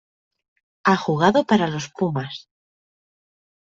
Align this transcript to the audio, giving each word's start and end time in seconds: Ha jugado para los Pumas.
Ha 0.83 0.95
jugado 0.95 1.45
para 1.45 1.67
los 1.67 1.89
Pumas. 1.89 2.49